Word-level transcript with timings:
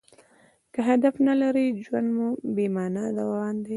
که 0.73 0.79
هدف 0.89 1.15
نه 1.27 1.33
لرى؛ 1.41 1.67
ژوند 1.85 2.07
مو 2.17 2.27
بې 2.55 2.65
مانا 2.75 3.03
روان 3.19 3.55
دئ. 3.63 3.69